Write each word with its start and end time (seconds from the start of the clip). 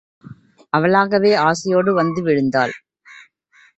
அவளாகவே 0.73 1.35
ஆசையோடு 1.41 1.93
வந்து 1.93 2.21
விழுந்தாள். 2.23 2.73